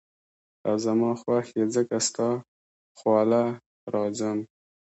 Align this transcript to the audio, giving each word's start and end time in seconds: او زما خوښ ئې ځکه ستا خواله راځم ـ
او 0.67 0.75
زما 0.85 1.11
خوښ 1.21 1.47
ئې 1.57 1.63
ځکه 1.75 1.95
ستا 2.07 2.29
خواله 2.97 3.43
راځم 3.93 4.37
ـ 4.43 4.47